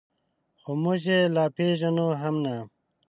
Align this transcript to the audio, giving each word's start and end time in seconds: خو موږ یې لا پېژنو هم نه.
خو 0.61 0.71
موږ 0.83 1.01
یې 1.11 1.19
لا 1.35 1.45
پېژنو 1.55 2.07
هم 2.21 2.35
نه. 2.45 2.55